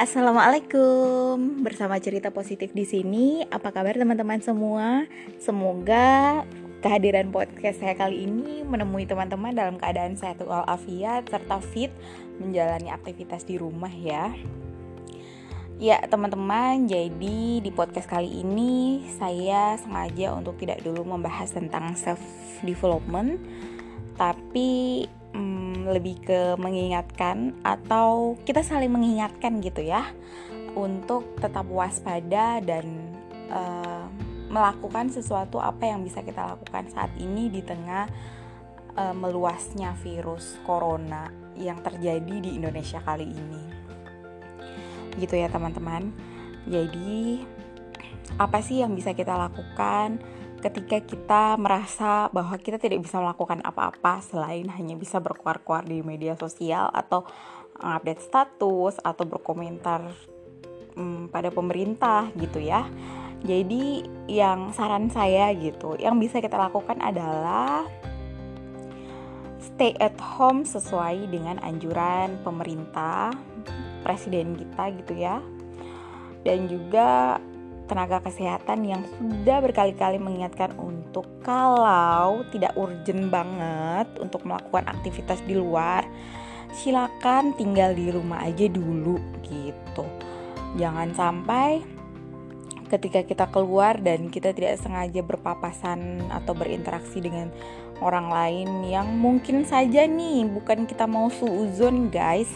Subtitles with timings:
[0.00, 1.60] assalamualaikum.
[1.60, 3.44] Bersama cerita positif di sini.
[3.52, 5.04] Apa kabar teman-teman semua?
[5.36, 6.40] Semoga
[6.80, 11.92] kehadiran podcast saya kali ini menemui teman-teman dalam keadaan sehat walafiat serta fit
[12.40, 14.32] menjalani aktivitas di rumah ya.
[15.76, 22.20] Ya teman-teman, jadi di podcast kali ini saya sengaja untuk tidak dulu membahas tentang self
[22.64, 23.36] development,
[24.16, 25.04] tapi
[25.90, 30.06] lebih ke mengingatkan atau kita saling mengingatkan gitu ya
[30.78, 32.86] untuk tetap waspada dan
[33.50, 34.06] uh,
[34.50, 38.06] melakukan sesuatu apa yang bisa kita lakukan saat ini di tengah
[38.98, 43.62] uh, meluasnya virus corona yang terjadi di Indonesia kali ini.
[45.18, 46.10] Gitu ya teman-teman.
[46.66, 47.42] Jadi
[48.38, 50.22] apa sih yang bisa kita lakukan
[50.60, 56.36] ketika kita merasa bahwa kita tidak bisa melakukan apa-apa selain hanya bisa berkuar-kuar di media
[56.36, 57.24] sosial atau
[57.80, 60.04] update status atau berkomentar
[60.94, 62.84] hmm, pada pemerintah gitu ya.
[63.40, 67.88] Jadi yang saran saya gitu, yang bisa kita lakukan adalah
[69.64, 73.32] stay at home sesuai dengan anjuran pemerintah,
[74.04, 75.40] presiden kita gitu ya.
[76.44, 77.40] Dan juga
[77.90, 85.58] tenaga kesehatan yang sudah berkali-kali mengingatkan untuk kalau tidak urgent banget untuk melakukan aktivitas di
[85.58, 86.06] luar,
[86.70, 90.06] silakan tinggal di rumah aja dulu gitu.
[90.78, 91.82] Jangan sampai
[92.90, 97.50] ketika kita keluar dan kita tidak sengaja berpapasan atau berinteraksi dengan
[98.00, 102.50] orang lain yang mungkin saja nih bukan kita mau suuzon guys.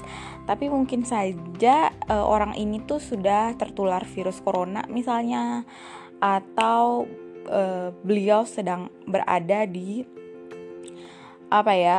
[0.44, 5.64] Tapi mungkin saja uh, orang ini tuh sudah tertular virus corona misalnya.
[6.20, 7.08] Atau
[7.48, 10.04] uh, beliau sedang berada di
[11.52, 11.98] apa ya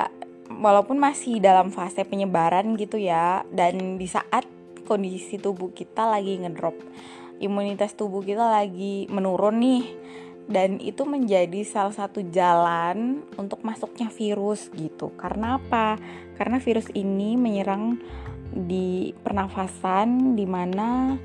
[0.49, 4.45] walaupun masih dalam fase penyebaran gitu ya dan di saat
[4.85, 6.77] kondisi tubuh kita lagi ngedrop
[7.41, 9.85] imunitas tubuh kita lagi menurun nih
[10.45, 15.09] dan itu menjadi salah satu jalan untuk masuknya virus gitu.
[15.17, 15.97] Karena apa?
[16.37, 17.97] Karena virus ini menyerang
[18.53, 21.17] di pernafasan di mana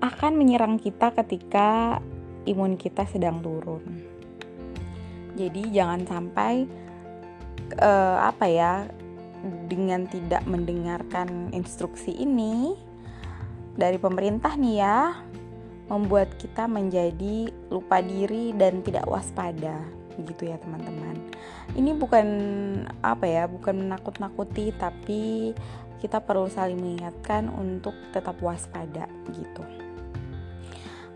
[0.00, 2.00] akan menyerang kita ketika
[2.48, 3.84] imun kita sedang turun.
[5.36, 6.64] Jadi jangan sampai
[7.78, 8.72] uh, apa ya
[9.68, 12.74] dengan tidak mendengarkan instruksi ini
[13.78, 15.14] dari pemerintah nih ya
[15.88, 19.80] membuat kita menjadi lupa diri dan tidak waspada
[20.24, 21.16] gitu ya teman-teman.
[21.74, 22.26] Ini bukan
[23.00, 25.52] apa ya bukan menakut-nakuti tapi
[25.98, 29.62] kita perlu saling mengingatkan untuk tetap waspada gitu.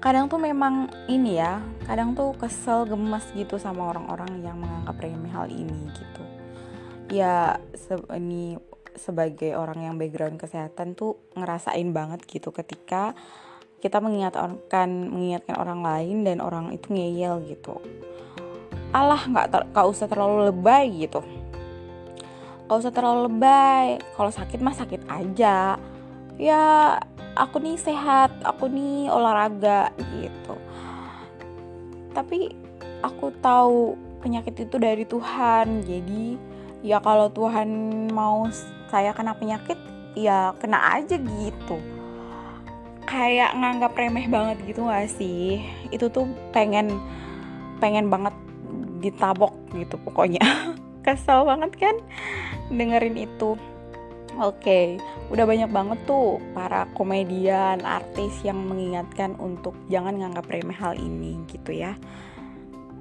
[0.03, 5.31] Kadang tuh memang ini ya kadang tuh kesel gemes gitu sama orang-orang yang menganggap remeh
[5.31, 6.23] hal ini gitu.
[7.15, 8.59] Ya se ini
[8.99, 13.15] sebagai orang yang background kesehatan tuh ngerasain banget gitu ketika
[13.83, 17.83] kita mengingatkan mengingatkan orang lain dan orang itu ngeyel gitu.
[18.95, 21.19] Allah nggak ter, gak usah terlalu lebay gitu.
[22.71, 23.99] Gak usah terlalu lebay.
[24.15, 25.75] Kalau sakit mah sakit aja.
[26.39, 26.63] Ya
[27.35, 30.55] aku nih sehat aku nih olahraga gitu.
[32.15, 32.55] Tapi
[33.03, 35.83] aku tahu penyakit itu dari Tuhan.
[35.83, 36.39] Jadi
[36.87, 37.67] ya kalau Tuhan
[38.15, 38.47] mau
[38.87, 39.81] saya kena penyakit
[40.15, 42.02] ya kena aja gitu
[43.05, 45.65] kayak nganggap remeh banget gitu gak sih?
[45.91, 46.99] Itu tuh pengen
[47.83, 48.35] pengen banget
[49.03, 50.43] ditabok gitu pokoknya.
[51.05, 51.97] Kesel banget kan
[52.71, 53.59] dengerin itu.
[54.41, 54.97] Oke,
[55.29, 61.37] udah banyak banget tuh para komedian, artis yang mengingatkan untuk jangan nganggap remeh hal ini
[61.53, 61.93] gitu ya.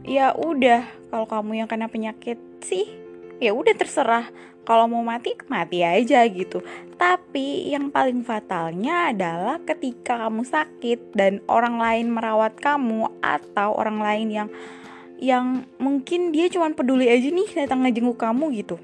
[0.03, 2.83] Ya udah, kalau kamu yang kena penyakit sih,
[3.39, 4.27] ya udah terserah
[4.61, 6.61] kalau mau mati mati aja gitu.
[6.97, 13.99] Tapi yang paling fatalnya adalah ketika kamu sakit dan orang lain merawat kamu atau orang
[13.99, 14.49] lain yang
[15.21, 15.45] yang
[15.77, 18.77] mungkin dia cuma peduli aja nih datang ngejenguk kamu gitu.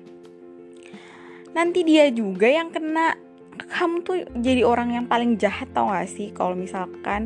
[1.53, 3.17] Nanti dia juga yang kena.
[3.57, 6.29] Kamu tuh jadi orang yang paling jahat tau gak sih?
[6.29, 7.25] Kalau misalkan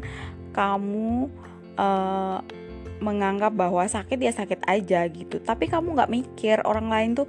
[0.55, 1.27] kamu
[1.75, 2.39] uh,
[3.03, 5.43] menganggap bahwa sakit ya sakit aja gitu.
[5.43, 7.27] Tapi kamu nggak mikir orang lain tuh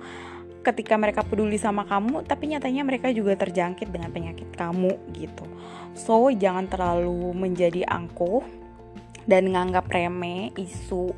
[0.62, 5.44] ketika mereka peduli sama kamu tapi nyatanya mereka juga terjangkit dengan penyakit kamu gitu
[5.92, 8.46] so jangan terlalu menjadi angkuh
[9.26, 11.14] dan nganggap remeh isu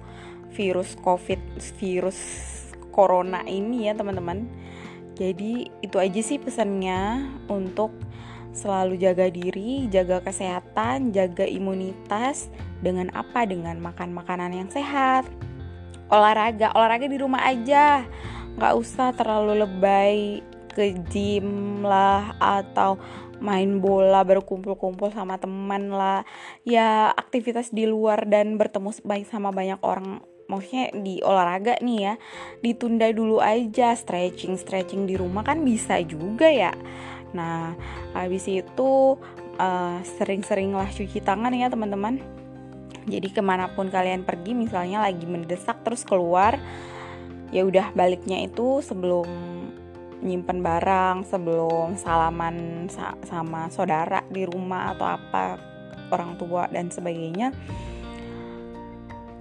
[0.56, 1.40] virus covid
[1.76, 2.18] virus
[2.90, 4.48] corona ini ya teman-teman
[5.14, 7.94] jadi itu aja sih pesannya untuk
[8.54, 12.50] selalu jaga diri, jaga kesehatan, jaga imunitas
[12.82, 13.46] dengan apa?
[13.46, 15.26] Dengan makan makanan yang sehat.
[16.10, 18.06] Olahraga, olahraga di rumah aja
[18.54, 20.40] nggak usah terlalu lebay
[20.74, 22.98] ke gym lah atau
[23.38, 26.26] main bola berkumpul-kumpul sama teman lah.
[26.66, 30.22] Ya aktivitas di luar dan bertemu baik sama banyak orang.
[30.44, 32.14] Maksudnya di olahraga nih ya
[32.60, 33.94] ditunda dulu aja.
[33.94, 36.74] Stretching stretching di rumah kan bisa juga ya.
[37.32, 37.78] Nah
[38.12, 39.18] habis itu
[39.58, 42.18] uh, sering-seringlah cuci tangan ya teman-teman.
[43.04, 46.56] Jadi ke mana pun kalian pergi misalnya lagi mendesak terus keluar
[47.54, 49.30] ya udah baliknya itu sebelum
[50.24, 55.42] nyimpen barang sebelum salaman sa sama saudara di rumah atau apa
[56.10, 57.54] orang tua dan sebagainya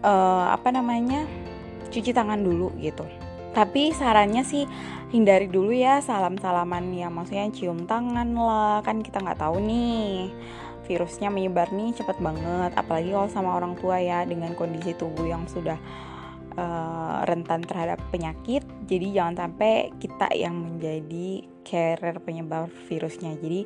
[0.05, 1.25] uh, apa namanya
[1.89, 3.07] cuci tangan dulu gitu.
[3.53, 4.65] Tapi sarannya sih
[5.13, 10.33] hindari dulu ya salam salaman ya maksudnya cium tangan lah kan kita nggak tahu nih
[10.89, 15.45] virusnya menyebar nih cepet banget apalagi kalau sama orang tua ya dengan kondisi tubuh yang
[15.45, 15.77] sudah
[16.57, 23.39] uh, rentan terhadap penyakit jadi jangan sampai kita yang menjadi carrier penyebar virusnya.
[23.39, 23.65] Jadi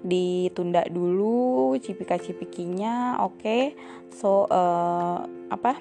[0.00, 3.40] ditunda dulu cipika-cipikinya oke?
[3.40, 3.62] Okay.
[4.12, 5.80] so uh, apa?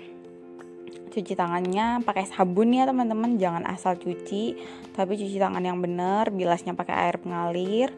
[1.09, 3.35] Cuci tangannya pakai sabun ya teman-teman.
[3.35, 4.55] Jangan asal cuci
[4.95, 7.91] tapi cuci tangan yang benar bilasnya pakai air mengalir.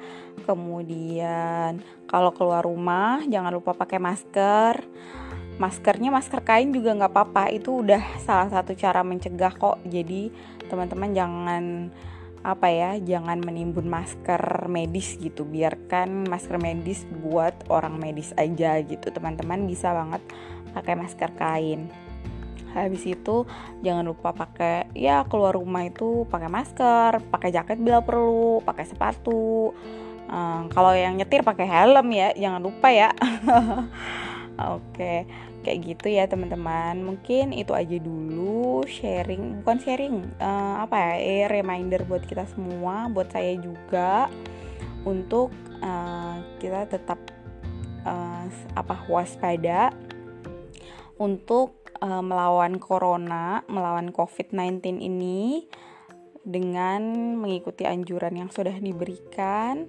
[0.43, 4.81] Kemudian kalau keluar rumah jangan lupa pakai masker
[5.61, 7.53] maskernya masker kain juga nggak apa-apa.
[7.53, 9.77] Itu udah salah satu cara mencegah kok.
[9.85, 10.33] Jadi
[10.65, 11.63] teman-teman jangan
[12.41, 15.45] apa ya jangan menimbun masker medis gitu.
[15.45, 19.13] Biarkan masker medis buat orang medis aja gitu.
[19.13, 20.25] Teman-teman bisa banget
[20.73, 21.93] pakai masker kain.
[22.73, 23.45] Habis itu
[23.85, 29.77] jangan lupa pakai ya keluar rumah itu pakai masker pakai jaket bila perlu pakai sepatu.
[30.31, 33.11] Um, kalau yang nyetir pakai helm ya jangan lupa ya
[34.59, 35.13] oke
[35.61, 36.99] kayak gitu ya teman-teman.
[37.05, 43.07] Mungkin itu aja dulu sharing bukan sharing uh, apa ya eh, reminder buat kita semua
[43.13, 44.27] buat saya juga
[45.05, 47.19] untuk uh, kita tetap
[48.05, 49.93] uh, apa waspada
[51.21, 55.69] untuk uh, melawan corona melawan covid-19 ini
[56.41, 59.85] dengan mengikuti anjuran yang sudah diberikan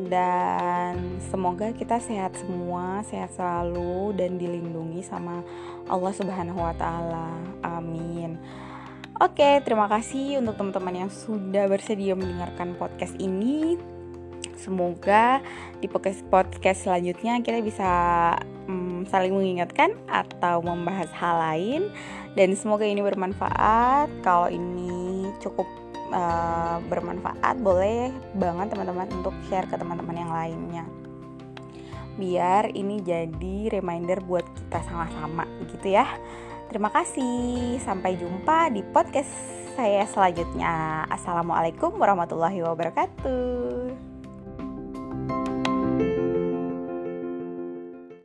[0.00, 5.44] dan semoga kita sehat semua, sehat selalu dan dilindungi sama
[5.88, 7.36] Allah Subhanahu wa taala.
[7.60, 8.40] Amin.
[9.20, 13.76] Oke, terima kasih untuk teman-teman yang sudah bersedia mendengarkan podcast ini.
[14.56, 15.42] Semoga
[15.82, 17.90] di podcast podcast selanjutnya kita bisa
[18.70, 21.82] um, saling mengingatkan atau membahas hal lain
[22.38, 24.08] dan semoga ini bermanfaat.
[24.22, 25.81] Kalau ini cukup
[26.12, 30.84] uh, bermanfaat boleh banget teman-teman untuk share ke teman-teman yang lainnya.
[32.20, 36.04] Biar ini jadi reminder buat kita sama-sama gitu ya.
[36.68, 39.32] Terima kasih sampai jumpa di podcast
[39.72, 41.04] saya selanjutnya.
[41.08, 44.11] Assalamualaikum warahmatullahi wabarakatuh